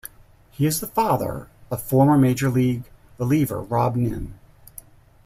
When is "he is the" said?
0.49-0.87